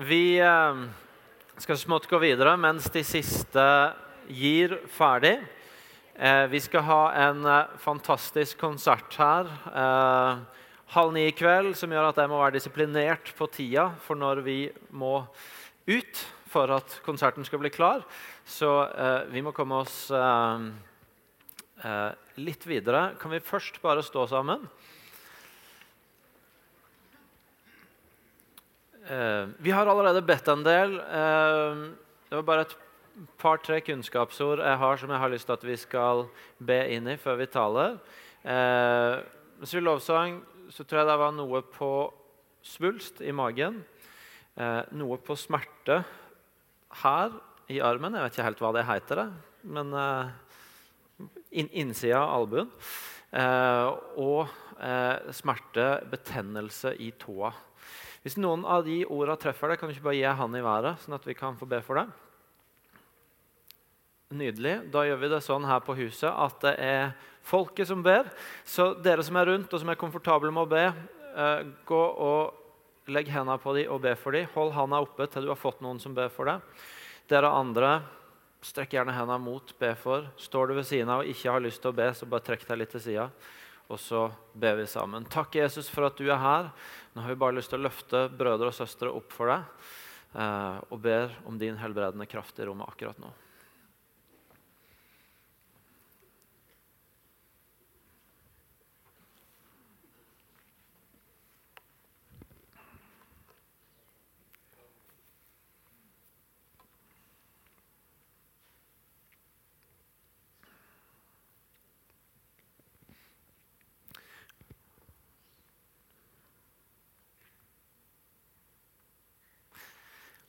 [0.00, 0.76] Vi eh,
[1.60, 3.64] skal smått gå videre mens de siste
[4.32, 5.34] gir ferdig.
[6.16, 9.50] Eh, vi skal ha en eh, fantastisk konsert her
[10.94, 14.40] halv ni i kveld som gjør at jeg må være disiplinert på tida for når
[14.46, 14.56] vi
[14.88, 15.18] må
[15.84, 18.00] ut for at konserten skal bli klar.
[18.48, 18.72] Så
[19.30, 20.08] vi må komme oss
[22.40, 23.04] litt videre.
[23.20, 24.64] Kan vi først bare stå sammen?
[29.58, 30.94] Vi har allerede bedt en del.
[31.00, 31.80] Eh,
[32.30, 32.76] det var bare et
[33.40, 36.24] par-tre kunnskapsord jeg har som jeg har lyst til at vi skal
[36.62, 37.96] be inn i før vi taler.
[38.44, 39.16] Eh,
[39.58, 40.38] mens vi lovsang,
[40.70, 41.92] så tror jeg det var noe på
[42.62, 43.82] svulst i magen.
[44.54, 46.02] Eh, noe på smerte
[47.02, 47.34] her
[47.70, 48.14] i armen.
[48.14, 49.30] Jeg vet ikke helt hva det heter, det.
[49.62, 50.30] men eh,
[51.50, 52.70] in innsida av albuen.
[53.30, 53.88] Eh,
[54.22, 54.46] og
[54.78, 57.52] eh, smerte, betennelse i tåa.
[58.20, 61.00] Hvis noen av de orda treffer deg, kan du ikke bare gi han i været,
[61.00, 62.10] sånn at vi kan få be for deg?
[64.30, 64.76] Nydelig.
[64.92, 67.14] Da gjør vi det sånn her på huset at det er
[67.48, 68.28] folket som ber.
[68.68, 70.84] Så dere som er rundt og som er komfortable med å be,
[71.34, 74.46] eh, gå og legg hendene på dem og be for dem.
[74.54, 76.60] Hold handa oppe til du har fått noen som ber for deg.
[77.26, 78.02] Dere andre,
[78.62, 80.28] strekk gjerne hendene mot, be for.
[80.36, 82.68] Står du ved siden av og ikke har lyst til å be, så bare trekk
[82.68, 83.30] deg litt til sida.
[83.90, 85.26] Og så ber vi sammen.
[85.26, 86.70] Takk, Jesus, for at du er her.
[87.14, 89.88] Nå har vi bare lyst til å løfte brødre og søstre opp for deg
[90.38, 93.32] eh, og ber om din helbredende kraft i rommet akkurat nå.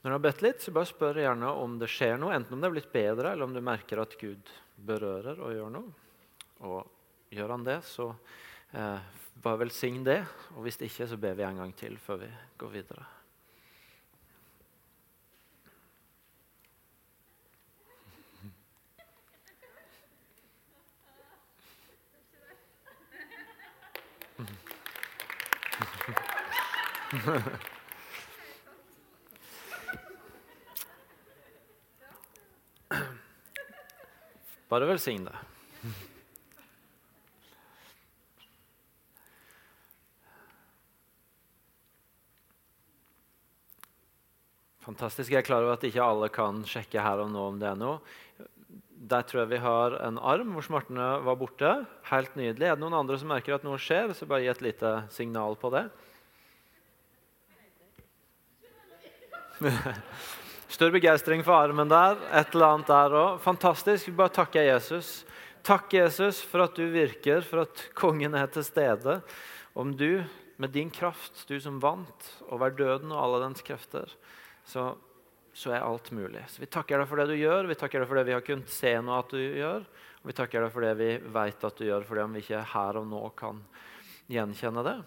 [0.01, 2.33] Når du har bedt litt, så bare spør gjerne om det skjer noe.
[2.33, 4.49] Enten om det er blitt bedre, eller om du merker at Gud
[4.81, 5.93] berører og gjør noe.
[6.65, 6.79] Og
[7.29, 8.09] gjør han det, så
[8.73, 8.97] eh,
[9.45, 10.23] bare velsign det.
[10.55, 13.05] Og hvis ikke, så ber vi en gang til før vi går videre.
[34.71, 35.35] Bare velsign det.
[44.81, 45.33] Fantastisk.
[45.33, 47.77] Jeg er klar over at ikke alle kan sjekke her og nå om det er
[47.79, 47.99] noe.
[49.11, 51.71] Der tror jeg vi har en arm hvor smertene var borte.
[52.07, 52.69] Helt nydelig.
[52.69, 55.59] Er det noen andre som merker at noe skjer, så bare gi et lite signal
[55.59, 55.85] på det.
[60.71, 62.15] Stor begeistring for armen der.
[62.31, 63.39] Et eller annet der òg.
[63.43, 64.07] Fantastisk.
[64.07, 65.25] Vi bare takker Jesus.
[65.67, 69.17] Takk, Jesus, for at du virker, for at kongen er til stede.
[69.75, 70.23] Om du,
[70.55, 74.15] med din kraft, du som vant over døden og alle dens krefter,
[74.63, 74.93] så,
[75.51, 76.47] så er alt mulig.
[76.47, 78.47] Så Vi takker deg for det du gjør, vi takker deg for det vi har
[78.47, 79.83] kunnet se nå at du gjør.
[80.23, 82.67] Og vi takker deg for det vi vet at du gjør, for om vi ikke
[82.77, 83.59] her og nå kan
[84.31, 84.99] gjenkjenne det.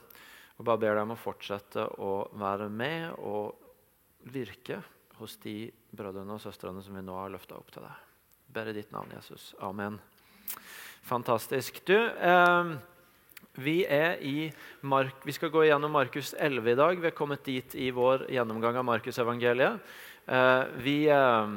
[0.60, 4.84] Og bare ber deg om å fortsette å være med og virke
[5.19, 8.02] hos de brødrene og søstrene som vi nå har løfta opp til deg.
[8.54, 9.52] Ber i ditt navn, Jesus.
[9.62, 9.98] Amen.
[11.04, 11.80] Fantastisk.
[11.86, 12.75] Du, eh,
[13.60, 13.76] vi,
[15.24, 17.00] vi skal gå gjennom Markus 11 i dag.
[17.00, 19.94] Vi er kommet dit i vår gjennomgang av Markusevangeliet.
[20.26, 21.54] Eh, eh,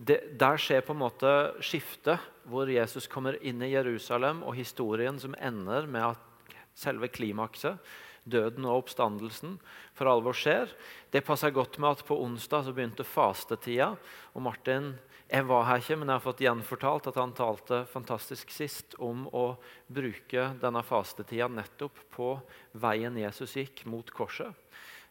[0.00, 2.18] der skjer på en måte skiftet,
[2.50, 7.76] hvor Jesus kommer inn i Jerusalem, og historien som ender med at selve klimakset
[8.30, 9.58] døden og oppstandelsen
[9.96, 10.70] for alvor skjer.
[11.10, 13.92] Det passer godt med at på onsdag så begynte fastetida.
[14.34, 14.94] Og Martin
[15.30, 19.28] jeg var her ikke, men jeg har fått gjenfortalt at han talte fantastisk sist om
[19.30, 19.44] å
[19.86, 22.32] bruke denne fastetida nettopp på
[22.82, 24.50] veien Jesus gikk mot korset.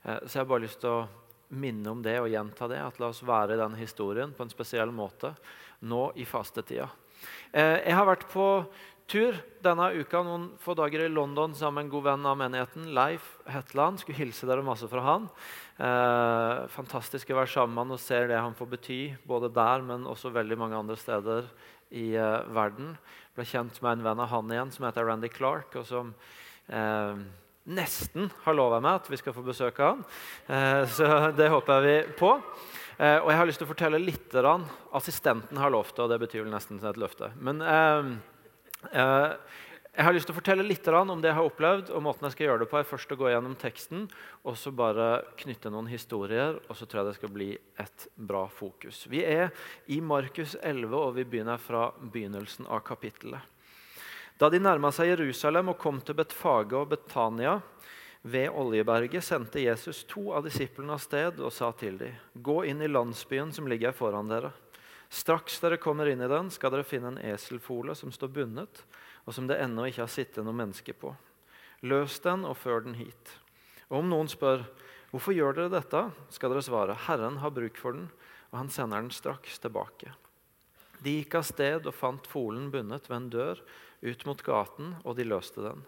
[0.04, 1.08] Eh, så jeg har bare lyst til å
[1.56, 2.82] minne om det og gjenta det.
[2.84, 5.32] At la oss være i den historien på en spesiell måte
[5.88, 6.90] nå i fastetida.
[7.52, 8.50] Eh, jeg har vært på
[9.10, 12.86] tur denne uka noen få dager i London sammen med en god venn av menigheten,
[12.96, 14.02] Leif Hetland.
[14.02, 15.26] Skulle hilse dere masse fra han.
[15.82, 19.84] Eh, fantastisk å være sammen med han og se det han får bety, både der,
[19.86, 21.50] men også veldig mange andre steder
[21.90, 22.94] i eh, verden.
[23.36, 26.14] Ble kjent med en venn av han igjen som heter Randy Clark, og som
[26.70, 27.22] eh,
[27.70, 30.04] nesten har lova meg at vi skal få besøke han.
[30.48, 32.36] Eh, så det håper jeg vi på.
[33.00, 34.36] Eh, og jeg har lyst til å fortelle litt.
[34.96, 37.32] Assistenten har lovt det, og det betyr vel nesten et løfte.
[37.40, 38.12] Men eh,
[38.90, 41.90] Jeg har lyst til å fortelle litt om det jeg har opplevd.
[41.92, 44.06] og måten jeg skal gjøre det på er først å gå gjennom teksten
[44.48, 46.60] og så bare knytte noen historier.
[46.70, 49.08] og Så tror jeg det skal bli et bra fokus.
[49.08, 49.52] Vi er
[49.88, 53.42] i Markus 11, og vi begynner fra begynnelsen av kapittelet.
[54.40, 57.58] Da de nærma seg Jerusalem og kom til Betfage og Betania
[58.24, 62.82] ved Oljeberget, sendte Jesus to av disiplene av sted og sa til dem.: Gå inn
[62.82, 64.54] i landsbyen som ligger foran dere.
[65.10, 68.84] Straks dere kommer inn i den, skal dere finne en eselfole som står bundet
[69.30, 71.12] og som det ennå ikke har sittet noe menneske på.
[71.86, 73.36] Løs den og før den hit.
[73.90, 74.64] Og om noen spør
[75.12, 76.02] hvorfor gjør dere dette,
[76.34, 78.08] skal dere svare Herren har bruk for den,
[78.50, 80.16] og han sender den straks tilbake.
[81.06, 83.62] De gikk av sted og fant folen bundet ved en dør
[84.02, 85.86] ut mot gaten, og de løste den.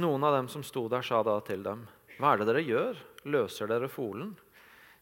[0.00, 1.86] Noen av dem som sto der, sa da til dem,
[2.18, 3.04] Hva er det dere gjør?
[3.28, 4.32] Løser dere folen?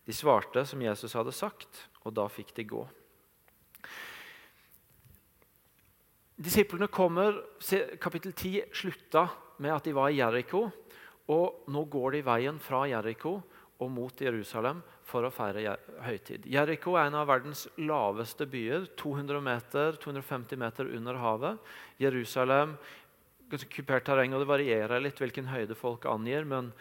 [0.07, 2.85] De svarte som Jesus hadde sagt, og da fikk de gå.
[6.37, 7.39] Disiplene kommer,
[8.01, 10.67] Kapittel 10 slutta med at de var i Jeriko.
[11.33, 13.39] Og nå går de veien fra Jeriko
[13.81, 16.47] og mot Jerusalem for å feire høytid.
[16.51, 18.85] Jeriko er en av verdens laveste byer.
[19.01, 21.73] 200 meter, 250 meter under havet.
[22.03, 22.77] Jerusalem
[23.51, 26.45] ganske kupert terreng, og det varierer litt hvilken høyde folk angir.
[26.45, 26.73] men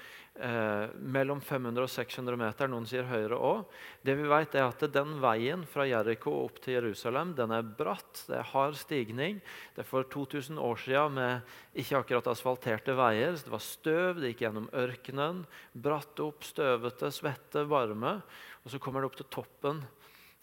[0.41, 2.69] eh, mellom 500 og 600 meter.
[2.71, 3.65] Noen sier høyere òg.
[4.05, 8.25] Det vi vet er at Den veien fra Jeriko opp til Jerusalem den er bratt.
[8.27, 9.41] Det er hard stigning.
[9.75, 13.37] Det er for 2000 år siden med ikke akkurat asfalterte veier.
[13.39, 15.43] Det var støv, det gikk gjennom ørkenen.
[15.73, 18.19] Bratt opp, støvete, svette, varme.
[18.63, 19.83] Og så kommer det opp til toppen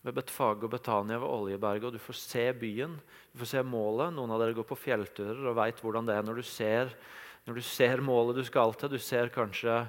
[0.03, 2.97] ved Betfage og Betania ved Oljeberget, og du får se byen.
[3.33, 4.15] Du får se målet.
[4.15, 6.91] Noen av dere går på fjellturer og vet hvordan det er når du ser
[7.47, 9.83] når du ser målet du skal til, du ser kanskje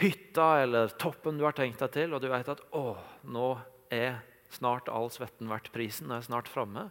[0.00, 2.94] hytta eller toppen du har tenkt deg til, og du vet at å,
[3.28, 3.48] nå
[3.92, 4.20] er
[4.52, 6.08] snart all svetten verdt prisen.
[6.08, 6.88] Nå er jeg snart framme.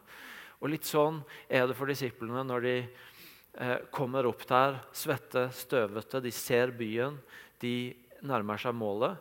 [0.60, 6.22] Og litt sånn er det for disiplene når de eh, kommer opp der, svette, støvete.
[6.24, 7.20] De ser byen,
[7.64, 7.94] de
[8.28, 9.20] nærmer seg målet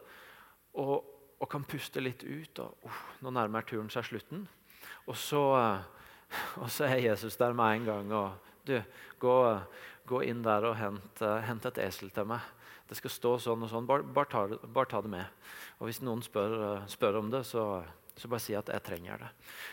[0.78, 1.04] og,
[1.38, 2.62] og kan puste litt ut.
[2.64, 4.44] og uh, Nå nærmer turen seg slutten.
[5.06, 6.12] Og så, eh,
[6.62, 8.12] og så, er Jesus der med en gang.
[8.12, 8.76] og du,
[9.18, 9.36] gå,
[10.08, 12.44] gå inn der og hent, uh, hent, et esel til meg.
[12.88, 13.86] Det skal stå sånn og sånn.
[13.88, 15.48] Bare, bare, ta, bare ta, det med.
[15.78, 17.64] Og hvis noen spør, uh, spør om det, så,
[18.16, 19.30] så, bare si at jeg trenger det.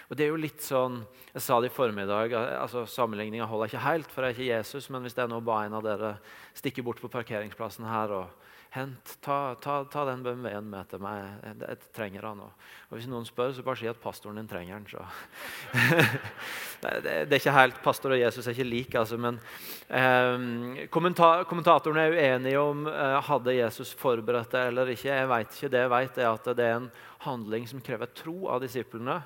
[0.10, 1.04] Og det er jo litt sånn,
[1.34, 4.52] Jeg sa det i formiddag, eh, altså sammenligninga holder ikke helt, for jeg er ikke
[4.52, 4.90] Jesus.
[4.90, 6.18] Men hvis det er nå bare en av dere
[6.56, 11.24] stikker bort på parkeringsplassen her og Hent, ta, ta, ta den BMW-en med til meg.
[11.48, 12.66] Jeg, trenger han også.
[12.90, 14.90] Og Hvis noen spør, så bare si at pastoren din trenger den.
[16.86, 19.40] Det, er ikke helt, Pastor og Jesus er ikke like, altså, men
[19.88, 25.08] eh, kommenta kommentatorene er uenige om eh, hadde Jesus forberedt det eller ikke.
[25.08, 25.72] Jeg vet ikke.
[25.72, 26.92] Det jeg vet, er at det er en
[27.26, 29.22] handling som krever tro av disiplene.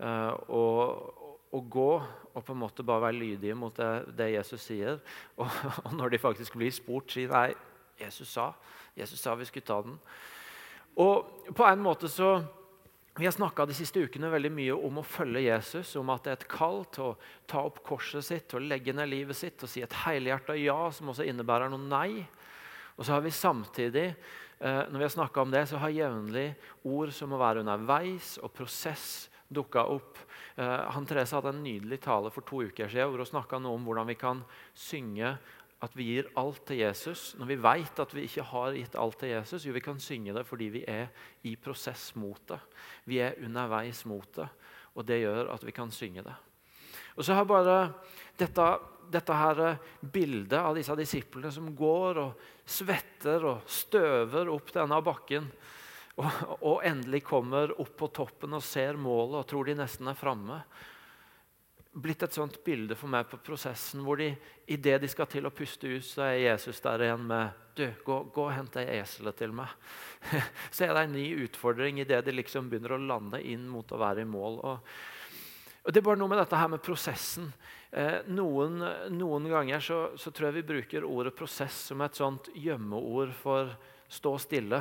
[0.00, 1.90] Eh, å gå
[2.34, 4.98] og på en måte bare være lydige mot det, det Jesus sier.
[5.38, 5.46] Og,
[5.84, 7.52] og, når de faktisk blir spurt, si nei,
[8.00, 8.50] Jesus sa.
[8.94, 9.96] Jesus sa vi skulle ta den.
[11.02, 12.36] Og på en måte så
[13.14, 16.32] Vi har snakka de siste ukene veldig mye om å følge Jesus, om at det
[16.32, 19.70] er et kall til å ta opp korset sitt, og legge ned livet sitt og
[19.70, 22.24] si et helhjerta ja, som også innebærer noe nei.
[22.96, 26.48] Og så har vi samtidig eh, når vi har snakka om det, så har jevnlig
[26.90, 30.18] ord som å være underveis og prosess dukka opp.
[30.56, 33.86] Eh, han Therese hadde en nydelig tale for to uker siden hvor hun snakka om
[33.86, 34.42] hvordan vi kan
[34.74, 35.36] synge
[35.84, 39.18] at vi gir alt til Jesus, når vi vet at vi ikke har gitt alt
[39.20, 41.10] til Jesus, jo, vi kan synge det fordi vi er
[41.46, 42.60] i prosess mot det.
[43.10, 44.48] Vi er underveis mot det,
[44.94, 46.34] og det gjør at vi kan synge det.
[47.14, 47.78] Og så har bare
[48.38, 48.66] dette,
[49.12, 49.62] dette her
[50.00, 55.46] bildet av disse disiplene som går og svetter og støver opp denne bakken,
[56.14, 60.18] og, og endelig kommer opp på toppen og ser målet og tror de nesten er
[60.18, 60.60] framme
[61.94, 64.32] blitt et sånt bilde for meg på prosessen hvor de,
[64.66, 68.20] idet de skal til å puste ut, så er Jesus der igjen med du, gå,
[68.34, 69.70] gå og hent det eselet til meg.
[70.74, 74.00] så er det en ny utfordring idet de liksom begynner å lande inn mot å
[74.00, 74.60] være i mål.
[74.62, 74.92] Og,
[75.82, 77.50] og Det er bare noe med dette her med prosessen.
[77.94, 78.78] Eh, noen,
[79.14, 83.74] noen, ganger så, så, tror jeg vi bruker ordet prosess som et sånt gjemmeord for
[84.10, 84.80] stå stille.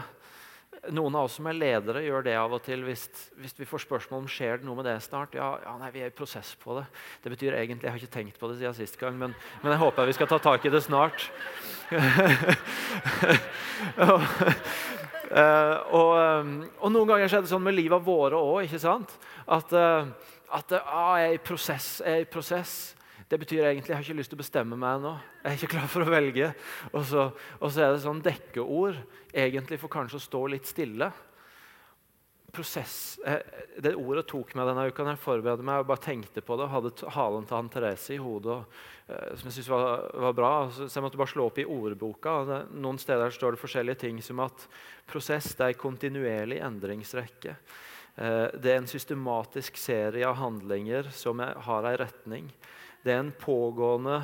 [0.91, 3.05] Noen av oss som er ledere, gjør det av og til hvis,
[3.39, 5.35] hvis vi får spørsmål om skjer det noe med det snart.
[5.37, 6.83] Ja, ja, nei, vi er i prosess på det.
[7.23, 9.79] Det betyr egentlig, Jeg har ikke tenkt på det siden sist gang, men, men jeg
[9.79, 11.29] håper vi skal ta tak i det snart.
[14.07, 14.19] og,
[15.31, 16.11] uh, og,
[16.81, 18.67] og, noen ganger skjer det sånn med livet våre òg.
[18.67, 19.15] At, sant?
[19.47, 20.11] at uh,
[20.51, 21.87] jeg er i prosess.
[22.03, 22.73] Jeg er i prosess.
[23.33, 25.11] Det betyr egentlig jeg har ikke lyst til å bestemme meg ennå.
[25.41, 26.51] Jeg er ikke klar for å velge.
[26.91, 27.23] Og så,
[27.57, 28.99] og så er det sånn dekkeord
[29.33, 31.07] egentlig for kanskje å stå litt stille.
[32.53, 33.41] prosess eh,
[33.81, 36.67] Det ordet tok meg denne uka jeg forberedte meg og bare tenkte på det.
[36.69, 38.77] Hadde halen til han Therese i hodet, og,
[39.09, 40.51] uh, som jeg syntes var, var, bra.
[40.69, 42.35] Så, jeg måtte bare slå opp i ordboka.
[42.43, 44.67] og Noen steder står det forskjellige ting som at
[45.09, 47.57] prosess det er en kontinuerlig endringsrekke.
[48.13, 52.53] Uh, det er en systematisk serie av handlinger som har en retning.
[53.03, 54.21] Det er en pågående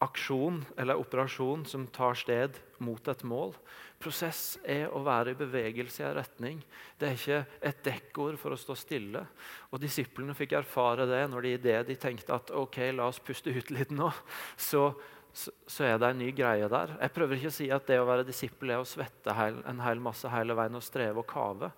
[0.00, 3.52] aksjon eller operasjon som tar sted mot et mål.
[4.00, 6.60] Prosess er å være i bevegelse i en retning.
[6.96, 9.26] Det er ikke et dekkord for å stå stille.
[9.68, 13.20] Og Disiplene fikk erfare det når de i det de tenkte at ok, la oss
[13.20, 14.08] puste ut litt nå,
[14.56, 14.86] så,
[15.32, 16.96] så, så, er det en ny greie der.
[16.96, 19.84] Jeg prøver ikke å si at det å være disippel er å svette heil, en
[19.84, 21.74] hel masse hele veien og streve og kave.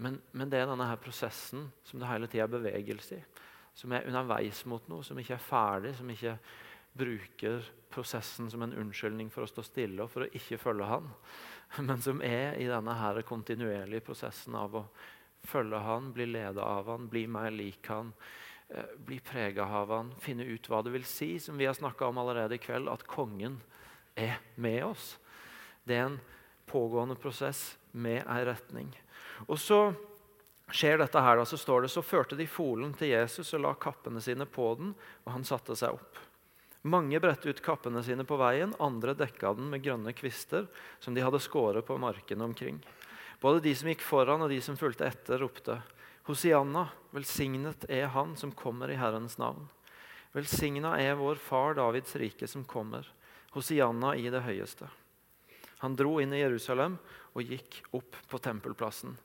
[0.00, 3.22] Men, men det er denne her prosessen som det hele tida er bevegelse i.
[3.78, 6.34] Som er underveis mot noe, som ikke er ferdig, som ikke
[6.98, 11.06] bruker prosessen som en unnskyldning for å stå stille og for å ikke følge han
[11.88, 14.84] men som er i denne her kontinuerlige prosessen av å
[15.48, 18.12] følge han, bli ledet av han, bli mer lik han,
[18.68, 22.08] eh, bli prega av han, finne ut hva det vil si, som vi har snakka
[22.08, 23.60] om allerede i kveld, at kongen
[24.18, 25.16] er med oss.
[25.84, 26.20] Det er en
[26.68, 28.90] pågående prosess med ei retning.
[29.46, 29.80] Og så
[30.70, 34.20] skjer dette her, så står det så førte de folen til Jesus og la kappene
[34.20, 34.94] sine på den,
[35.24, 36.18] og han satte seg opp.
[36.88, 40.68] Mange bredte ut kappene sine på veien, andre dekka den med grønne kvister
[41.02, 42.78] som de hadde skåret på markene omkring.
[43.42, 45.80] Både de som gikk foran og de som fulgte etter, ropte
[46.28, 49.68] Hosianna, velsignet er Han som kommer i Herrens navn.
[50.36, 53.06] Velsigna er vår far Davids rike som kommer.
[53.54, 54.90] Hosianna i det høyeste.
[55.80, 56.98] Han dro inn i Jerusalem
[57.32, 59.16] og gikk opp på tempelplassen.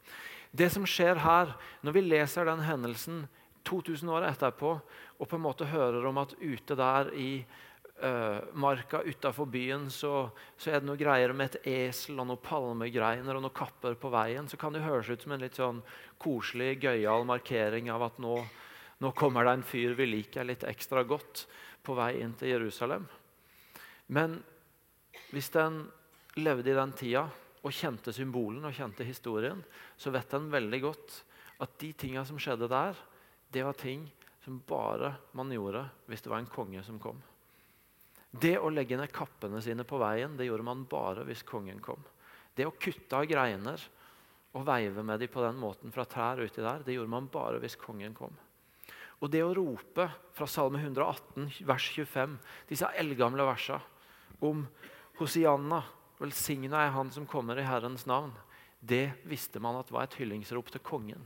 [0.54, 3.24] Det som skjer her, når vi leser den hendelsen
[3.66, 7.30] 2000 år etterpå og på en måte hører om at ute der i
[8.04, 12.44] uh, marka utafor byen så, så, er det noe greier med et esel og noen
[12.44, 15.82] palmegreiner og noen kapper på veien, så kan det høres ut som en litt sånn
[16.22, 18.38] koselig, gøyal markering av at nå,
[19.02, 21.48] nå kommer det en fyr vi liker litt ekstra godt
[21.84, 23.08] på vei inn til Jerusalem.
[24.14, 24.38] Men
[25.34, 25.88] hvis den
[26.38, 27.26] levde i den tida
[27.64, 29.62] og kjente symbolen og kjente historien,
[29.98, 31.20] så vet en veldig godt
[31.64, 32.98] at de tinga som skjedde der,
[33.54, 34.06] det var ting
[34.44, 37.22] som bare man gjorde hvis det var en konge som kom.
[38.34, 42.02] Det å legge ned kappene sine på veien det gjorde man bare hvis kongen kom.
[42.54, 43.82] Det å kutte av greiner
[44.54, 47.62] og veive med dem på den måten fra trær uti der, det gjorde man bare
[47.62, 48.34] hvis kongen kom.
[49.24, 52.36] Og det å rope fra Salme 118, vers 25,
[52.70, 53.80] disse eldgamle versene
[54.44, 54.66] om
[55.22, 55.80] Hosianna,
[56.20, 58.34] velsigna er Han som kommer i Herrens navn,
[58.80, 61.24] det visste man at var et hyllingsrop til kongen.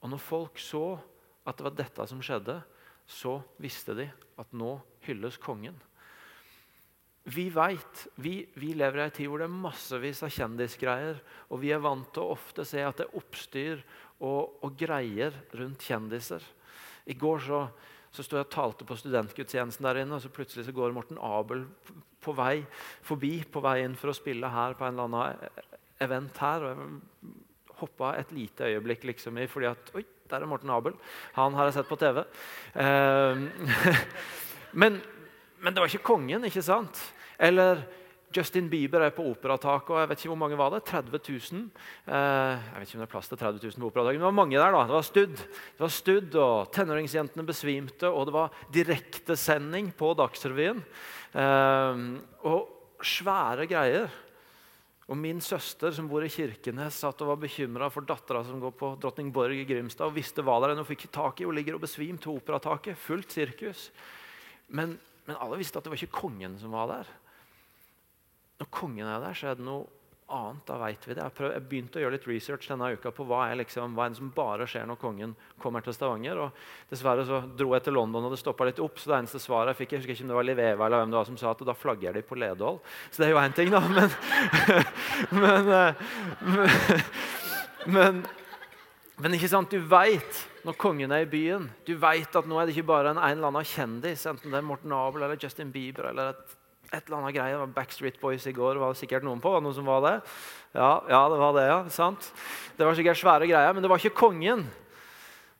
[0.00, 0.98] Og når folk så
[1.44, 2.60] at det var dette som skjedde,
[3.10, 4.06] så visste de
[4.38, 4.76] at nå
[5.06, 5.74] hylles kongen.
[7.30, 11.18] Vi vet, vi, vi lever i en tid hvor det er massevis av kjendisgreier.
[11.52, 13.82] Og vi er vant til å ofte se at det er oppstyr
[14.24, 16.44] og, og greier rundt kjendiser.
[17.10, 17.60] I går så,
[18.10, 21.20] så sto jeg og talte på studentgudstjenesten der inne, og så plutselig så går Morten
[21.22, 21.66] Abel
[22.20, 22.60] på vei
[23.06, 25.68] forbi på vei inn for å spille her på en eller annen
[26.02, 26.66] event her.
[26.66, 27.36] og jeg
[27.80, 30.96] hoppa et lite øyeblikk liksom i fordi at Oi, der er Morten Abel.
[31.38, 32.22] Han har jeg sett på TV.
[32.74, 33.40] Eh,
[34.80, 35.00] men,
[35.60, 37.00] men, det var ikke kongen, ikke sant?
[37.40, 37.82] Eller
[38.34, 40.84] Justin Bieber er på operataket, og jeg vet ikke hvor mange var det?
[40.86, 41.64] 30 000?
[42.06, 44.30] Eh, jeg vet ikke om det er plass til 30 000 på operataket, men det
[44.30, 44.76] var mange der.
[44.76, 44.82] da.
[44.86, 50.82] Det var studd, det var studd og tenåringsjentene besvimte, og det var direktesending på Dagsrevyen.
[51.34, 52.04] Eh,
[52.46, 54.10] og svære greier.
[55.10, 58.76] Og Min søster som bor i Kirkenes, satt og var bekymra for dattera som går
[58.78, 61.48] på Drottningborg i Grimstad, og visste hva det er hun fikk tak i.
[61.48, 62.94] Hun ligger og besvimt til operataket.
[62.94, 63.88] Fullt sirkus.
[64.70, 64.94] Men,
[65.26, 67.10] men, alle visste at det var ikke kongen som var der.
[68.60, 69.86] Når kongen er der, så er det noe
[70.30, 70.62] annet.
[70.66, 71.22] Da vet vi det.
[71.24, 74.06] Jeg, prøv, jeg, begynte å gjøre litt research denne uka på hva er, liksom, hva
[74.06, 76.38] er det som bare skjer når kongen kommer til Stavanger.
[76.44, 79.00] og Dessverre så dro jeg til London, og det stoppa litt opp.
[79.00, 81.14] så det eneste svaret jeg fikk, jeg husker ikke om det var Liveva eller hvem
[81.14, 82.78] det var som sa at da flagger de på Ledål.
[83.10, 83.80] Så det er jo én ting, da.
[83.96, 84.12] Men,
[85.40, 85.72] men,
[86.44, 86.70] men,
[87.96, 88.22] men,
[89.20, 91.70] men ikke sant, du veit når kongen er i byen.
[91.88, 94.60] Du veit at nå er det ikke bare en, en eller annen kjendis, enten det
[94.60, 96.59] er Morten Abel eller Justin Bieber eller et
[96.90, 97.54] et eller annet greie.
[97.54, 98.80] Det var Backstreet Boys i går.
[98.82, 99.52] var det sikkert noen på.
[99.52, 100.16] Var det noen som var det?
[100.74, 101.78] Ja, ja, det var det, ja.
[101.92, 102.30] Sant?
[102.76, 104.66] Det var sikkert svære greier, men det var ikke kongen.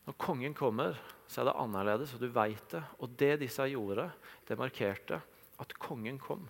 [0.08, 0.99] Når kongen kommer,
[1.30, 2.82] så er det annerledes, og du veit det.
[2.99, 4.08] Og det disse gjorde,
[4.49, 5.20] det markerte
[5.62, 6.49] at kongen kom.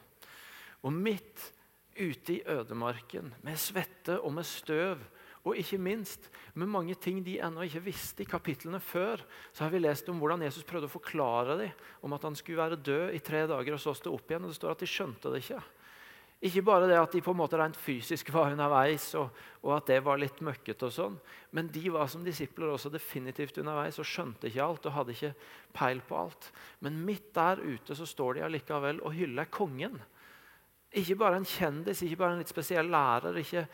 [0.80, 1.50] Og midt
[1.98, 5.02] ute i ødemarken, med svette og med støv,
[5.40, 8.24] og ikke minst med mange ting de ennå ikke visste.
[8.24, 12.16] I kapitlene før så har vi lest om hvordan Jesus prøvde å forklare dem om
[12.16, 14.44] at han skulle være død i tre dager og så stå opp igjen.
[14.44, 15.62] og Det står at de skjønte det ikke.
[16.40, 19.28] Ikke bare det at de på en måte rent fysisk var underveis, og,
[19.60, 21.18] og at det var litt møkkete, og sånn,
[21.52, 25.34] men de var som disipler også definitivt underveis og skjønte ikke alt og hadde ikke
[25.76, 26.48] peil på alt.
[26.80, 30.00] Men midt der ute så står de allikevel og hyller kongen.
[30.96, 33.66] Ikke bare en kjendis, ikke bare en litt spesiell lærer, ikke,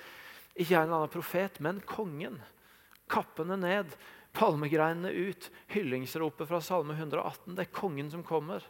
[0.56, 2.40] ikke en eller annen profet, men kongen.
[3.12, 3.92] Kappene ned,
[4.36, 7.54] palmegreinene ut, hyllingsropet fra Salme 118.
[7.54, 8.64] Det er kongen som kommer.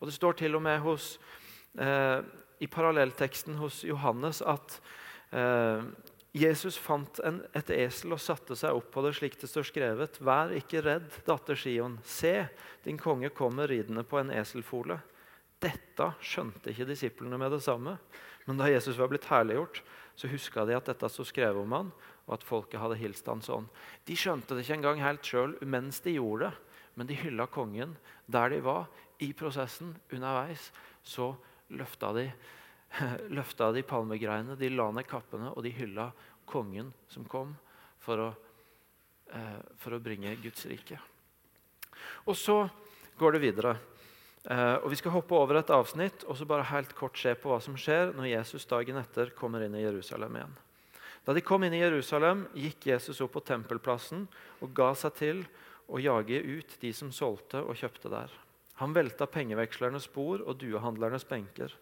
[0.00, 1.18] Og Det står til og med hos
[1.78, 2.20] eh,
[2.60, 4.80] i parallellteksten hos Johannes at
[5.32, 5.84] eh,
[6.36, 10.20] Jesus fant en, et esel og satte seg opp på det slik det står skrevet.
[10.22, 11.98] Vær ikke redd, datter Sion.
[12.06, 12.46] Se,
[12.84, 15.00] din konge kommer ridende på en eselfole.
[15.60, 17.96] Dette skjønte ikke disiplene med det samme.
[18.46, 19.82] Men da Jesus var blitt herliggjort,
[20.20, 21.92] så huska de at dette sto skrevet om han,
[22.28, 23.68] og at folket hadde hilst han sånn.
[24.04, 26.66] De skjønte det ikke engang helt sjøl mens de gjorde det,
[26.98, 27.94] men de hylla kongen
[28.28, 30.70] der de var, i prosessen, underveis.
[31.04, 31.30] Så
[31.72, 32.26] løfta de,
[33.36, 36.10] løfta de palmegreiene, de la ned kappene, og de hylla
[36.50, 37.54] kongen som kom
[38.04, 38.28] for å,
[39.32, 40.98] eh, for å bringe Guds rike.
[42.28, 42.62] Og så
[43.20, 43.74] går det videre.
[44.48, 47.52] Eh, og Vi skal hoppe over et avsnitt og så bare helt kort se på
[47.52, 50.54] hva som skjer når Jesus dagen etter kommer inn i Jerusalem igjen.
[51.26, 54.24] Da de kom inn i Jerusalem, gikk Jesus opp på tempelplassen
[54.64, 55.42] og ga seg til
[55.90, 58.32] å jage ut de som solgte og kjøpte der.
[58.80, 61.74] Han velta pengevekslernes bord og duehandlernes benker.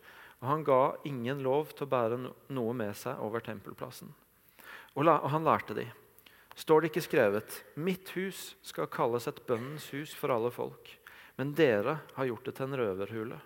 [0.43, 2.19] Og han ga ingen lov til å bære
[2.55, 4.11] noe med seg over tempelplassen.
[4.99, 5.87] Og, han lærte de.
[6.59, 10.91] Står det ikke skrevet:" Mitt hus skal kalles et bønnens hus for alle folk.
[11.39, 13.39] Men dere har gjort det til en røverhule.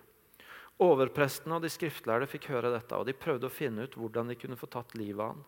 [0.81, 4.37] Overprestene og de skriftlærde fikk høre dette, og de prøvde å finne ut hvordan de
[4.39, 5.43] kunne få tatt livet av han.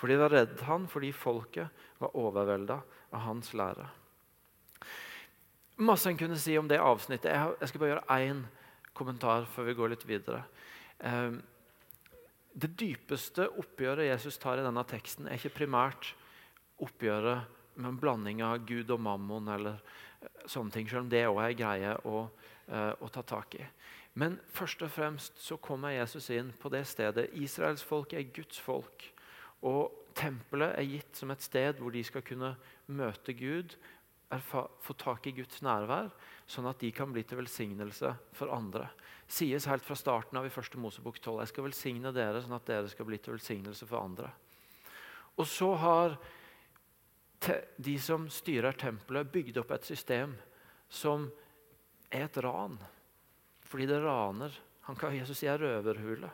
[0.00, 2.78] For de var redd han fordi folket var overvelda
[3.12, 3.84] av hans lære.
[5.82, 7.32] Masse en kunne si om det avsnittet.
[7.60, 8.42] Jeg skal bare gjøre én
[8.96, 10.42] kommentar før vi går litt videre.
[11.04, 11.40] Ehm,
[12.52, 16.12] det dypeste oppgjøret Jesus tar i denne teksten, er ikke primært
[16.82, 19.80] oppgjøret med en blanding av Gud og mammon eller
[20.46, 22.26] sånne ting, selv om det òg er greie å,
[22.68, 23.64] eh, å, ta tak i.
[24.14, 27.30] Men først og fremst så kommer Jesus inn på det stedet.
[27.32, 29.06] Israels folk er Guds folk.
[29.62, 32.54] Og tempelet er gitt som et sted hvor de skal kunne
[32.92, 33.76] møte Gud
[34.40, 36.10] få tak i Guds nærvær,
[36.48, 38.88] sånn at de kan bli til velsignelse for andre.
[39.28, 40.76] sies helt fra starten av i 1.
[40.76, 41.40] Mosebok 12.
[41.40, 44.28] Jeg skal velsigne dere, sånn at dere skal bli til velsignelse for andre.
[45.36, 46.18] Og så har
[47.76, 50.34] de som styrer tempelet, bygd opp et system
[50.92, 51.28] som
[52.10, 52.76] er et ran.
[53.64, 56.28] Fordi det raner Han kan Jesus si er røverhule.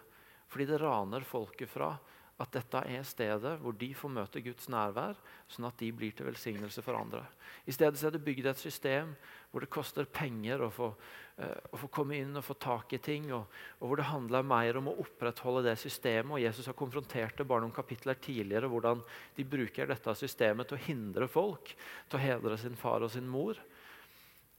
[0.49, 1.91] Fordi det raner folket fra
[2.39, 5.17] at dette er stedet hvor de får møte Guds nærvær,
[5.51, 7.25] sånn at de blir til velsignelse for andre.
[7.67, 9.11] I stedet er det bygd et system
[9.51, 10.93] hvor det koster penger å få,
[11.41, 13.49] uh, å få komme inn og få tak i ting, og,
[13.81, 16.37] og, hvor det handler mer om å opprettholde det systemet.
[16.37, 19.03] og Jesus har konfrontert det bare noen kapitler tidligere, hvordan
[19.35, 23.27] de bruker dette systemet til å hindre folk til å hedre sin far og sin
[23.27, 23.59] mor.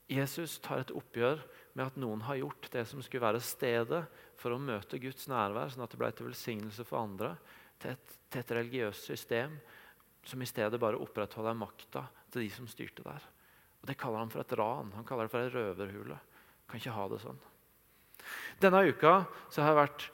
[0.09, 1.45] Jesus tar et oppgjør
[1.77, 4.03] med at noen har gjort det som skulle være stedet
[4.41, 7.37] for å møte Guds nærvær, sånn at det ble til velsignelse for andre
[7.79, 9.57] til et, til et religiøst system
[10.27, 13.27] som i stedet bare opprettholder makta til de som styrte der.
[13.81, 14.91] Og Det kaller han for et ran.
[14.95, 16.17] Han kaller det for ei røverhule.
[16.69, 17.39] Kan ikke ha det sånn.
[18.61, 19.13] Denne uka
[19.49, 20.09] så har jeg vært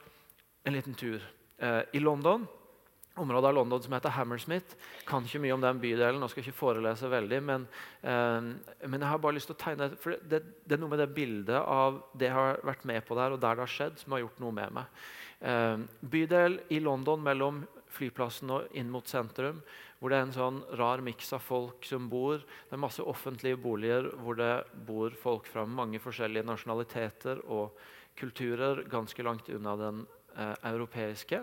[0.66, 1.18] en liten tur
[1.58, 2.46] eh, i London.
[3.16, 4.76] Området av London som heter Hammersmith.
[5.08, 7.42] Kan ikke mye om den bydelen og skal ikke forelese veldig.
[7.42, 7.66] Men,
[8.06, 8.48] eh,
[8.86, 11.10] men jeg har bare lyst til å tegne for det, det, er noe med det
[11.16, 14.14] bildet av det jeg har vært med på der, og der det har skjedd, som
[14.14, 15.06] har gjort noe med meg.
[15.46, 17.60] Eh, bydel i London mellom
[17.94, 19.60] flyplassen og inn mot sentrum,
[20.00, 22.42] hvor det er en sånn rar miks av folk som bor.
[22.42, 24.52] Det er masse offentlige boliger hvor det
[24.88, 27.78] bor folk fra mange forskjellige nasjonaliteter og
[28.18, 30.02] kulturer ganske langt unna den
[30.34, 31.40] eh, europeiske.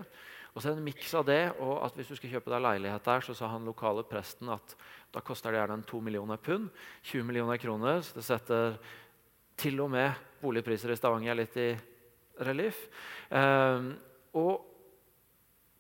[0.54, 2.62] Og så er det en miks av det, og at Hvis du skal kjøpe deg
[2.62, 4.76] leilighet der, så sa han lokale presten at
[5.14, 6.70] da koster det gjerne en to millioner pund.
[7.10, 8.02] 20 millioner kroner.
[8.02, 8.78] Så det setter
[9.58, 11.72] til og med boligpriser i Stavanger litt i
[12.48, 12.86] relief.
[13.30, 13.90] Eh,
[14.40, 14.70] og,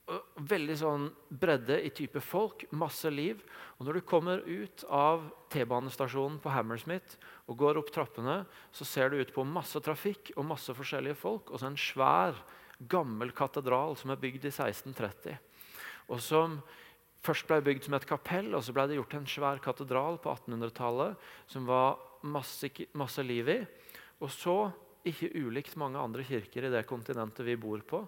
[0.09, 3.39] og, veldig sånn bredde i type folk, masse liv.
[3.77, 8.43] Og når du kommer ut av T-banestasjonen på Hammersmith og går opp trappene,
[8.75, 12.37] så ser du ut på masse trafikk og masse forskjellige folk, og så en svær,
[12.89, 15.37] gammel katedral som er bygd i 1630.
[16.11, 16.57] Og som
[17.23, 20.33] først ble bygd som et kapell, og så ble det gjort en svær katedral på
[20.33, 23.59] 1800-tallet som var masse, masse liv i.
[24.19, 24.57] Og så
[25.07, 28.03] ikke ulikt mange andre kirker i det kontinentet vi bor på.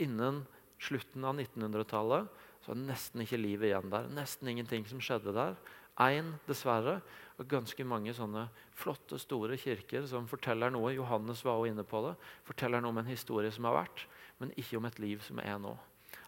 [0.00, 0.44] Innen
[0.80, 2.28] slutten av 1900-tallet
[2.62, 4.08] så var det nesten ikke liv igjen der.
[4.14, 5.58] Nesten ingenting som skjedde der.
[5.98, 7.00] Én, dessverre,
[7.38, 8.44] og ganske mange sånne
[8.78, 10.94] flotte, store kirker som forteller noe.
[10.94, 12.14] Johannes var også inne på det.
[12.46, 14.06] Forteller noe om en historie som har vært.
[14.38, 15.72] men ikke om et liv som er nå.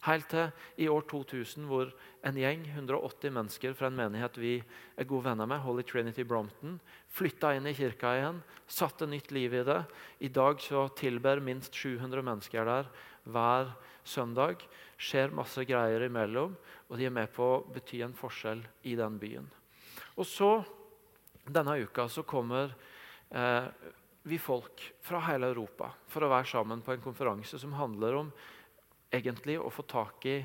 [0.07, 0.49] Helt til
[0.81, 1.91] i år 2000, hvor
[2.25, 4.55] en gjeng, 180 mennesker fra en menighet vi
[4.97, 6.79] er gode venner med, Holy Trinity Brompton,
[7.13, 9.83] flytta inn i kirka igjen, satte nytt liv i det.
[10.25, 12.89] I dag så tilber minst 700 mennesker der
[13.29, 13.75] hver
[14.09, 14.65] søndag.
[15.01, 16.55] Skjer masse greier imellom,
[16.89, 19.51] og de er med på å bety en forskjell i den byen.
[20.17, 20.55] Og så,
[21.45, 22.73] denne uka, så kommer
[23.29, 23.69] eh,
[24.23, 28.33] vi folk fra hele Europa for å være sammen på en konferanse som handler om
[29.13, 30.39] egentlig å få tak i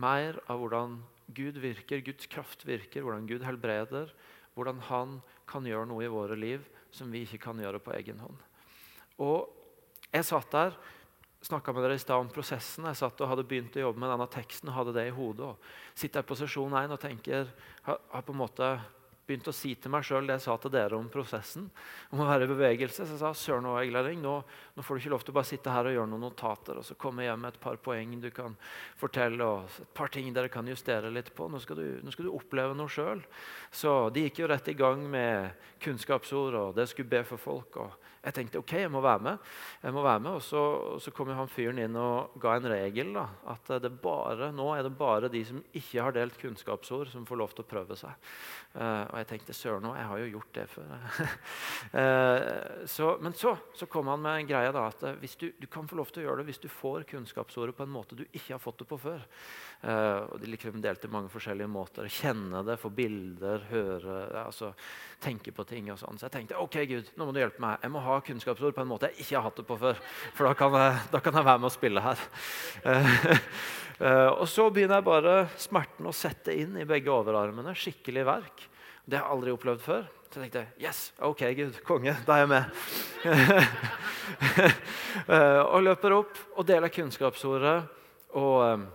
[0.00, 0.98] mer av hvordan
[1.34, 4.12] Gud virker, Guds kraft virker, hvordan Gud helbreder,
[4.54, 8.18] hvordan Han kan gjøre noe i våre liv som vi ikke kan gjøre på egen
[8.22, 8.38] hånd.
[9.22, 9.56] Og
[10.10, 10.72] Jeg satt der,
[11.46, 12.88] snakka med dere i stad om prosessen.
[12.88, 15.52] Jeg satt og hadde begynt å jobbe med denne teksten og hadde det i hodet.
[15.52, 17.46] og Sitter på sesjon én og tenker,
[17.86, 18.70] har, har på en måte
[19.30, 21.68] begynt å si til meg sjøl det jeg sa til dere om prosessen.
[22.10, 23.06] om å være i bevegelse.
[23.06, 24.34] Så jeg sa søren og Eglaring, nå,
[24.74, 26.86] nå, får du ikke lov til å bare sitte her og gjøre noen notater og
[26.86, 28.56] så komme hjem med et par poeng du kan
[29.00, 31.48] fortelle og et par ting dere kan justere litt på.
[31.48, 33.22] Nå skal du, nå skal du oppleve noe sjøl.
[33.70, 37.80] Så de gikk jo rett i gang med kunnskapsord og det skulle be for folk.
[37.80, 39.52] og jeg tenkte ok, jeg må være med.
[39.80, 40.34] Jeg må være med.
[40.36, 40.62] Og så,
[41.00, 43.14] så kom han fyren inn og ga en regel.
[43.16, 47.24] da, At det bare, nå er det bare de som ikke har delt kunnskapsord, som
[47.28, 48.12] får lov til å prøve seg.
[48.74, 50.92] Uh, og jeg tenkte søren òg, jeg har jo gjort det før.
[51.94, 55.66] uh, så, men så, så, kom han med en greie da, at hvis du, du,
[55.70, 58.24] kan få lov til å gjøre det hvis du får kunnskapsordet på en måte du
[58.28, 59.24] ikke har fått det på før.
[59.80, 62.08] Uh, og De liksom delte mange forskjellige måter.
[62.12, 64.72] Kjenne det, få bilder, høre, altså,
[65.22, 65.90] tenke på ting.
[65.92, 66.20] og sånn.
[66.20, 67.78] Så jeg tenkte ok Gud, nå må du hjelpe meg.
[67.84, 70.00] Jeg må ha kunnskapsord på en måte jeg ikke har hatt det på før.
[70.36, 72.26] For da kan jeg, da kan jeg være med å spille her.
[74.40, 77.74] Og så begynner jeg bare smerten å sette inn i begge overarmene.
[77.76, 78.69] Skikkelig verk.
[79.10, 80.06] Det har jeg aldri opplevd før.
[80.30, 82.64] Så jeg tenkte yes, ok, Gud, konge, da er jeg med.
[85.72, 87.80] og løper opp og deler kunnskapsordet.
[88.38, 88.86] og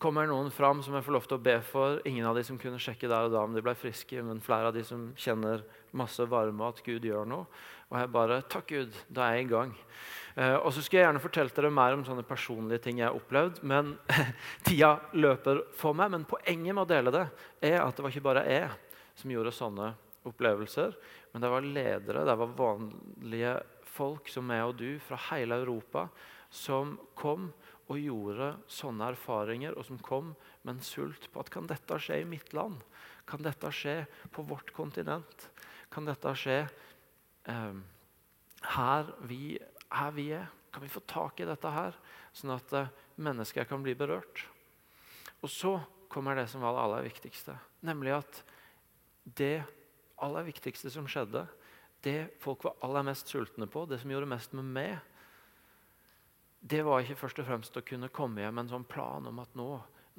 [0.00, 2.00] kommer noen fram som jeg får lov til å be for.
[2.08, 4.70] Ingen av de som kunne sjekke der og da om de ble friske, men flere
[4.70, 5.64] av de som kjenner
[5.96, 7.46] masse varme, at Gud gjør noe.
[7.90, 9.74] Og jeg bare Takk, Gud, da er jeg i gang.
[10.36, 13.18] Uh, og så skulle jeg gjerne fortalt dere mer om sånne personlige ting jeg har
[13.18, 13.60] opplevd.
[13.66, 13.96] men
[14.66, 16.12] Tida løper for meg.
[16.14, 17.26] Men poenget med å dele det
[17.72, 18.70] er at det var ikke bare jeg
[19.20, 19.92] som gjorde sånne
[20.28, 20.96] opplevelser.
[21.32, 23.54] Men det var ledere, det var vanlige
[23.90, 26.08] folk som meg og du fra hele Europa
[26.50, 27.50] som kom
[27.90, 32.20] og gjorde sånne erfaringer, og som kom med en sult på at kan dette skje
[32.22, 32.78] i mitt land?
[33.26, 34.04] Kan dette skje
[34.34, 35.48] på vårt kontinent?
[35.90, 36.60] Kan dette skje
[37.50, 37.80] eh,
[38.76, 39.58] her, vi,
[39.90, 40.46] her, vi, er?
[40.70, 41.98] Kan vi få tak i dette her,
[42.34, 44.46] sånn at eh, mennesker kan bli berørt?
[45.42, 45.78] Og så
[46.10, 47.56] kommer det som var det aller viktigste,
[47.86, 48.42] nemlig at
[49.24, 49.62] det
[50.20, 51.46] aller viktigste som skjedde,
[52.04, 54.98] det folk var aller mest sultne på, det som gjorde mest med meg,
[56.60, 59.40] det var ikke først og fremst å kunne komme hjem med en sånn plan om
[59.40, 59.68] at nå,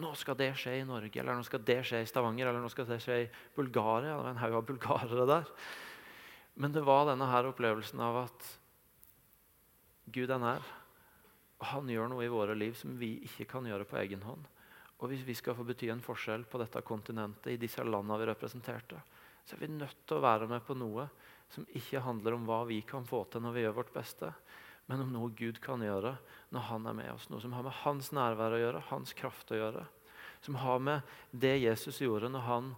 [0.02, 2.70] nå, skal det skje i Norge, eller nå skal det skje i Stavanger, eller nå
[2.74, 4.16] skal det skje i Bulgaria.
[4.16, 5.52] Det var en haug av bulgarere der.
[6.58, 8.50] Men det var denne her opplevelsen av at
[10.12, 10.66] Gud er nær.
[11.72, 14.50] Han gjør noe i våre liv som vi ikke kan gjøre på egen hånd.
[15.02, 18.30] Og hvis vi skal få bety en forskjell på dette kontinentet, i disse landene vi
[18.30, 19.02] representerte,
[19.42, 21.08] så er vi nødt til å være med på noe
[21.52, 24.30] som ikke handler om hva vi kan få til når vi gjør vårt beste,
[24.86, 26.14] men om noe Gud kan gjøre
[26.54, 27.28] når han er med oss.
[27.32, 29.84] Noe som har med hans nærvær å gjøre, hans kraft å gjøre.
[30.46, 32.72] Som har med det Jesus gjorde når han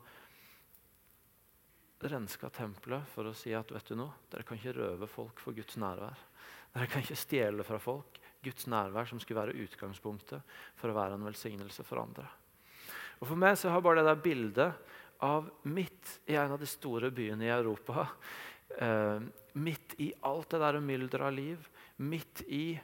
[2.04, 5.56] renska tempelet for å si at vet du noe, dere kan ikke røve folk for
[5.56, 6.20] Guds nærvær.
[6.74, 11.18] Dere kan ikke stjele fra folk Guds nærvær, som skulle være utgangspunktet for å være
[11.18, 12.28] en velsignelse for andre.
[13.22, 16.68] Og For meg så har bare det der bildet av midt i en av de
[16.68, 18.08] store byene i Europa,
[18.78, 19.22] eh,
[19.54, 22.80] midt i alt det der mylderet av liv, midt i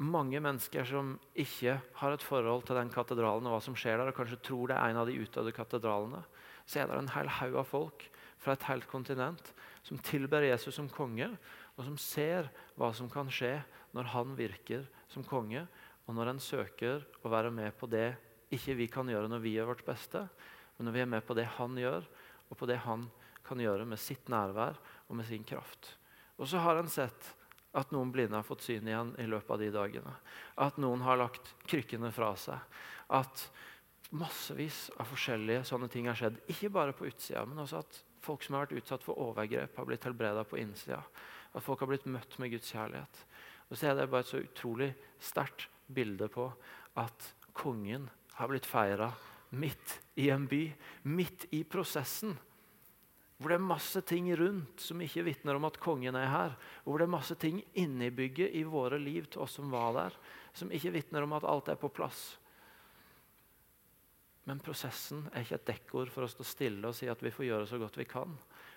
[0.00, 4.12] mange mennesker som ikke har et forhold til den katedralen og hva som skjer der,
[4.12, 6.22] og kanskje tror det er en av de utdødde katedralene,
[6.64, 8.06] så er det en hel haug av folk
[8.40, 9.52] fra et helt kontinent
[9.84, 11.28] som tilber Jesus som konge,
[11.80, 13.54] og som ser hva som kan skje
[13.96, 15.64] når han virker som konge,
[16.04, 18.12] og når en søker å være med på det
[18.52, 20.26] ikke vi kan gjøre når vi gjør vårt beste,
[20.76, 22.04] men når vi er med på det han gjør,
[22.50, 23.06] og på det han
[23.46, 24.76] kan gjøre med sitt nærvær
[25.08, 25.94] og med sin kraft.
[26.36, 27.32] Og så har en sett
[27.76, 30.14] at noen blinde har fått syn igjen i løpet av de dagene.
[30.60, 32.58] At noen har lagt krykkene fra seg.
[33.14, 33.46] At
[34.10, 36.40] massevis av forskjellige sånne ting har skjedd.
[36.50, 39.86] Ikke bare på utsida, men også at folk som har vært utsatt for overgrep, har
[39.88, 40.98] blitt helbreda på innsida.
[41.54, 43.24] At folk har blitt møtt med Guds kjærlighet.
[43.70, 46.46] Og så er det bare et så utrolig sterkt bilde på
[47.00, 48.08] at kongen
[48.38, 49.10] har blitt feira
[49.50, 50.62] midt i en by,
[51.10, 52.36] midt i prosessen
[53.40, 56.56] hvor det er masse ting rundt som ikke vitner om at kongen er her.
[56.84, 60.18] Hvor det er masse ting inni bygget i våre liv til oss som var der,
[60.52, 62.36] som ikke vitner om at alt er på plass.
[64.48, 67.46] Men prosessen er ikke et dekkord for å stå stille og si at vi får
[67.46, 68.32] gjøre så godt vi kan,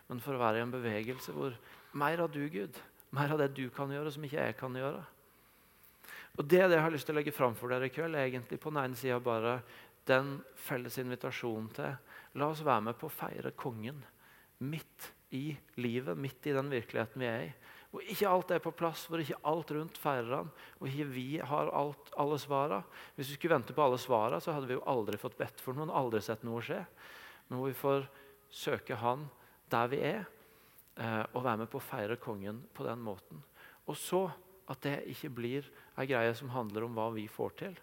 [0.09, 1.55] men for å være i en bevegelse hvor
[1.97, 2.77] mer av du, Gud,
[3.15, 5.03] mer av det du kan gjøre, som ikke jeg kan gjøre.
[6.33, 8.27] Og Det det jeg har lyst til å legge fram for dere i kveld, er
[8.27, 9.59] egentlig på den ene sida bare
[10.09, 11.93] den felles invitasjonen til
[12.41, 13.99] La oss være med på å feire kongen
[14.65, 17.51] midt i livet, midt i den virkeligheten vi er i.
[17.93, 20.47] Hvor ikke alt er på plass, hvor ikke alt rundt feirer han,
[20.79, 22.79] hvor ikke vi har alt, alle svara.
[23.13, 25.77] Hvis vi skulle vente på alle svara, så hadde vi jo aldri fått bedt for
[25.77, 26.79] noen, aldri sett noe skje.
[27.47, 28.07] Men hvor vi får
[28.53, 29.27] søke Han
[29.69, 30.25] der vi er,
[30.97, 33.41] eh, og være med på å feire kongen på den måten.
[33.85, 34.25] Og så
[34.69, 37.77] at det ikke blir ei greie som handler om hva vi får til,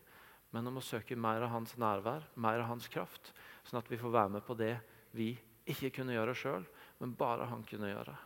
[0.51, 3.31] men om å søke mer av hans nærvær, mer av hans kraft,
[3.63, 4.75] sånn at vi får være med på det
[5.15, 5.33] vi
[5.71, 6.67] ikke kunne gjøre sjøl,
[6.99, 8.17] men bare han kunne gjøre.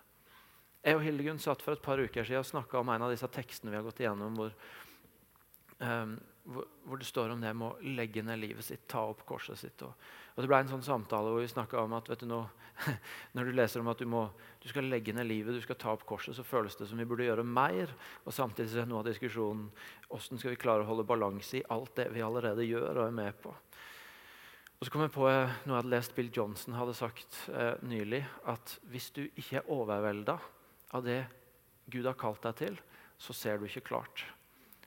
[0.85, 3.29] Jeg og Hildegunn satt for et par uker siden og snakka om en av disse
[3.33, 4.51] tekstene vi har gått igjennom, hvor,
[5.81, 6.11] um,
[6.44, 9.57] hvor, hvor, det står om det med å legge ned livet sitt, ta opp korset
[9.57, 9.81] sitt.
[9.87, 9.94] Og,
[10.35, 12.42] og Det ble en sånn samtale hvor vi snakka om at du, nå,
[13.38, 14.27] når du leser om at du, må,
[14.61, 17.07] du, skal legge ned livet, du skal ta opp korset, så føles det som vi
[17.09, 17.94] burde gjøre mer.
[18.29, 19.70] Og Samtidig er noe av diskusjonen
[20.11, 23.20] hvordan skal vi klare å holde balanse i alt det vi allerede gjør og er
[23.23, 23.55] med på.
[24.75, 28.20] Og så kom jeg på noe jeg hadde lest Bill Johnson hadde sagt eh, nylig.
[28.53, 30.37] At hvis du ikke er overvelda
[30.94, 31.20] av det
[31.90, 32.78] Gud har kalt deg til,
[33.20, 34.24] så ser du ikke klart.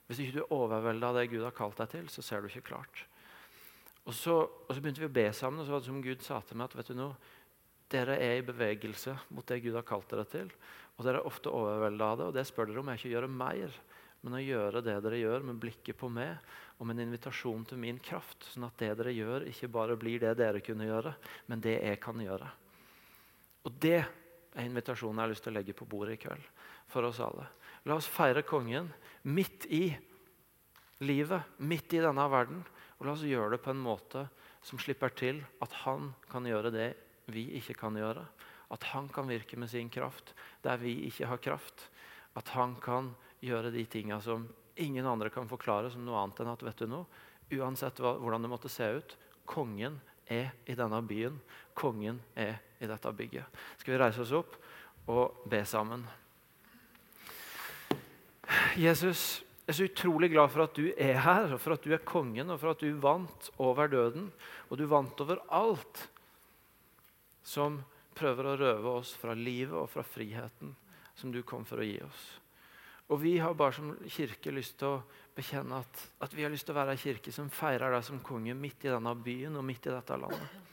[0.08, 2.50] Hvis ikke du er overvelda av det Gud har kalt deg til, så ser du
[2.50, 3.04] ikke klart.
[4.08, 6.24] Og så, og så, begynte vi å be sammen, og så var det som Gud
[6.24, 7.34] sa til meg at vet du noe,
[7.92, 10.50] dere er i bevegelse mot det Gud har kalt dere til.
[10.98, 13.30] Og dere er ofte overvelda av det, og det spør dere om jeg ikke gjør
[13.32, 13.76] mer
[14.26, 16.38] men å gjøre det dere gjør, med blikket på meg
[16.78, 18.48] og med en invitasjon til min kraft.
[18.52, 21.14] Sånn at det dere gjør, ikke bare blir det dere kunne gjøre,
[21.48, 22.50] men det jeg kan gjøre.
[23.68, 24.02] Og Det
[24.58, 26.46] er invitasjonen jeg har lyst til å legge på bordet i kveld
[26.90, 27.46] for oss alle.
[27.86, 28.90] La oss feire kongen
[29.30, 29.86] midt i
[31.06, 32.64] livet, midt i denne verden.
[32.98, 34.26] Og la oss gjøre det på en måte
[34.66, 36.90] som slipper til at han kan gjøre det
[37.32, 38.26] vi ikke kan gjøre.
[38.74, 40.34] At han kan virke med sin kraft
[40.66, 41.88] der vi ikke har kraft.
[42.36, 43.14] At han kan
[43.46, 46.90] gjøre de tinga som ingen andre kan forklare som noe annet enn at vet du
[46.90, 47.06] noe,
[47.54, 49.16] uansett hva, hvordan det måtte se ut,
[49.48, 51.36] kongen er i denne byen.
[51.78, 53.60] Kongen er i dette bygget.
[53.80, 54.58] Skal vi reise oss opp
[55.08, 56.06] og be sammen?
[58.78, 61.92] Jesus, jeg er så utrolig glad for at du er her, og for at du
[61.96, 64.30] er kongen, og for at du vant over døden.
[64.70, 66.08] Og du vant over alt
[67.48, 67.82] som
[68.18, 70.74] prøver å røve oss fra livet og fra friheten
[71.18, 72.26] som du kom for å gi oss.
[73.08, 75.04] Og vi har bare som kirke lyst til å
[75.38, 78.24] bekjenne at, at vi har lyst til å være en kirke som feirer deg som
[78.26, 80.66] konge midt i denne byen og midt i dette landet.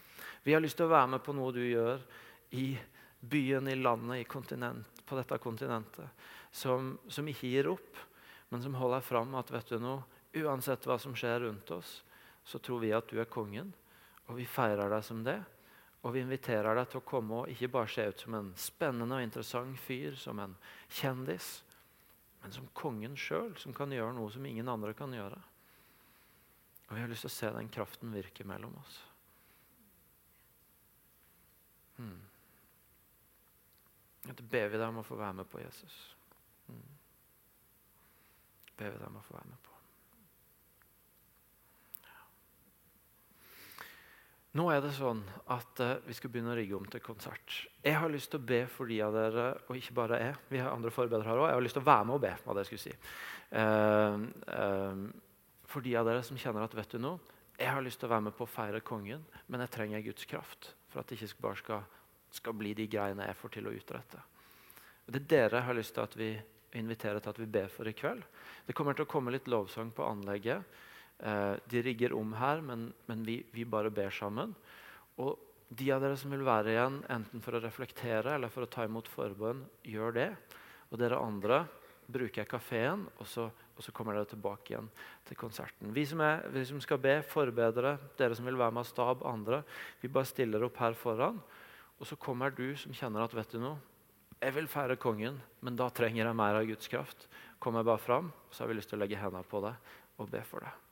[0.45, 2.03] Vi har lyst til å være med på noe du gjør
[2.57, 2.67] i
[3.21, 6.27] byen, i landet, i på dette kontinentet.
[6.53, 7.97] Som, som, ikke gir opp,
[8.49, 12.03] men som holder fram at vet du noe, uansett hva som skjer rundt oss,
[12.45, 13.73] så tror vi at du er kongen,
[14.29, 15.41] og vi feirer deg som det.
[16.05, 19.17] Og vi inviterer deg til å komme og ikke bare se ut som en spennende
[19.17, 20.57] og interessant fyr, som en
[20.93, 21.64] kjendis,
[22.45, 25.39] men som kongen sjøl, som kan gjøre noe som ingen andre kan gjøre.
[26.85, 28.99] Og vi har lyst til å se den kraften virke mellom oss.
[31.97, 32.21] Hmm.
[34.27, 35.97] Dette ber vi deg om å få være med på, Jesus.
[36.69, 36.91] Hmm.
[38.77, 39.74] ber vi deg om å få være med på.
[44.55, 47.57] Nå er det sånn at uh, vi skal begynne å rigge om til konsert.
[47.83, 50.37] Jeg har lyst til å be for de av dere, og ikke bare jeg.
[50.53, 51.49] Vi har andre forbedrere her også.
[51.51, 52.33] Jeg har lyst til å være med og be.
[52.45, 52.95] hva det skulle si.
[53.51, 54.23] Uh,
[54.55, 58.07] uh, for de av dere som kjenner at vet du noe, jeg har lyst til
[58.09, 61.19] å være med på å feire kongen, men jeg trenger Guds kraft for at det
[61.19, 61.85] ikke bare skal,
[62.35, 64.23] skal bli de greiene jeg får til å utrette.
[65.07, 66.31] Det er dere jeg har lyst til at vi
[66.79, 68.23] inviterer til at vi ber for i kveld.
[68.67, 70.63] Det kommer til å komme litt lovsang på anlegget.
[71.25, 74.53] Eh, de rigger om her, men, men vi, vi, bare ber sammen.
[75.23, 75.41] Og
[75.75, 78.85] de av dere som vil være igjen, enten for å reflektere eller for å ta
[78.85, 80.31] imot forbønn, gjør det.
[80.93, 81.65] Og dere andre
[82.13, 83.29] bruker kafeen, og
[83.75, 84.89] og så kommer dere tilbake igjen
[85.27, 85.91] til konserten.
[85.95, 89.25] Vi som, er, vi som skal be, forbedre dere som vil være med av stab,
[89.27, 89.65] andre,
[90.03, 91.41] vi bare stiller opp her foran.
[91.99, 93.81] Og så kommer du som kjenner at vet du noe,
[94.39, 97.29] jeg vil feire kongen, men da trenger jeg mer av Guds kraft.
[97.63, 100.31] Kommer jeg bare fram, så har vi lyst til å legge hendene på deg og
[100.31, 100.84] be for deg.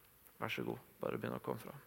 [0.43, 1.79] Vær så god, bare begynn å komme fram.